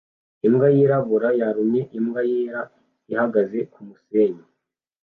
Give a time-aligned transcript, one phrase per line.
[0.47, 2.61] Imbwa yirabura yarumye imbwa yera
[3.11, 4.43] ihagaze kumusenyi